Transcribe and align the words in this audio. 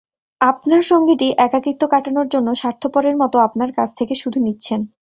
আপনার 0.41 0.81
সঙ্গীটি 0.81 1.27
একাকিত্ব 1.37 1.83
কাটানোর 1.87 2.27
জন্য 2.27 2.49
স্বার্থপরের 2.55 3.15
মতো 3.17 3.37
আপনার 3.39 3.69
কাছ 3.77 3.89
থেকে 3.99 4.13
শুধু 4.15 4.39
নিচ্ছেন। 4.39 4.79